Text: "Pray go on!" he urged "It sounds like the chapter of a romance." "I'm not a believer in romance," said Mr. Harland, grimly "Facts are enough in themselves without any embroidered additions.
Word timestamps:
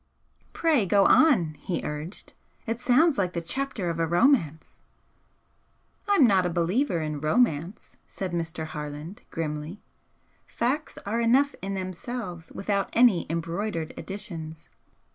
"Pray 0.51 0.87
go 0.87 1.05
on!" 1.05 1.53
he 1.59 1.83
urged 1.83 2.33
"It 2.65 2.79
sounds 2.79 3.19
like 3.19 3.33
the 3.33 3.39
chapter 3.41 3.87
of 3.87 3.99
a 3.99 4.07
romance." 4.07 4.81
"I'm 6.07 6.25
not 6.25 6.43
a 6.43 6.49
believer 6.49 7.01
in 7.01 7.21
romance," 7.21 7.97
said 8.07 8.31
Mr. 8.31 8.65
Harland, 8.65 9.21
grimly 9.29 9.83
"Facts 10.47 10.97
are 11.05 11.21
enough 11.21 11.53
in 11.61 11.75
themselves 11.75 12.51
without 12.51 12.89
any 12.93 13.27
embroidered 13.29 13.93
additions. 13.95 14.71